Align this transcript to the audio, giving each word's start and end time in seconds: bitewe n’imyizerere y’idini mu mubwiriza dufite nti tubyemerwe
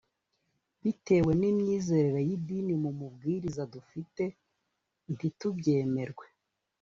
bitewe 0.83 1.31
n’imyizerere 1.39 2.19
y’idini 2.29 2.73
mu 2.83 2.91
mubwiriza 2.99 3.63
dufite 3.73 4.23
nti 5.11 5.27
tubyemerwe 5.39 6.25